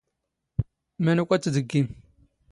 ⵎⴰⵏⵓⴽ 1.03 1.31
ⴰⴷ 1.35 1.39
ⵜⵜ 1.43 1.47
ⵜⴷⴳⴳⵉⵎ? 1.53 1.85